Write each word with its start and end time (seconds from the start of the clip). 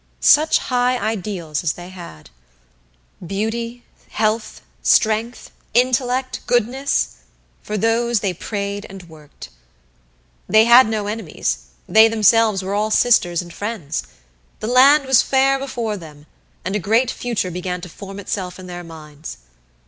Such 0.19 0.57
high 0.57 0.97
ideals 0.97 1.63
as 1.63 1.73
they 1.73 1.89
had! 1.89 2.31
Beauty, 3.23 3.83
Health, 4.09 4.61
Strength, 4.81 5.51
Intellect, 5.75 6.39
Goodness 6.47 7.17
for 7.61 7.77
those 7.77 8.21
they 8.21 8.33
prayed 8.33 8.87
and 8.89 9.07
worked. 9.07 9.49
They 10.49 10.65
had 10.65 10.89
no 10.89 11.05
enemies; 11.05 11.59
they 11.87 12.07
themselves 12.07 12.63
were 12.63 12.73
all 12.73 12.89
sisters 12.89 13.43
and 13.43 13.53
friends. 13.53 14.01
The 14.59 14.65
land 14.65 15.05
was 15.05 15.21
fair 15.21 15.59
before 15.59 15.97
them, 15.97 16.25
and 16.65 16.75
a 16.75 16.79
great 16.79 17.11
future 17.11 17.51
began 17.51 17.79
to 17.81 17.87
form 17.87 18.19
itself 18.19 18.57
in 18.57 18.65
their 18.65 18.83
minds. 18.83 19.37